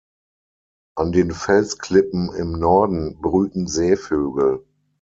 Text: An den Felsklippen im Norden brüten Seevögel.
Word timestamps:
An 0.97 1.11
den 1.11 1.29
Felsklippen 1.31 2.33
im 2.33 2.53
Norden 2.53 3.21
brüten 3.21 3.67
Seevögel. 3.67 4.65